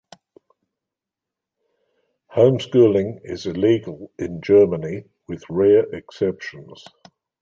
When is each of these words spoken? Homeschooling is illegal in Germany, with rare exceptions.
Homeschooling 2.35 3.19
is 3.23 3.45
illegal 3.45 4.11
in 4.17 4.41
Germany, 4.41 5.03
with 5.27 5.43
rare 5.47 5.83
exceptions. 5.93 6.83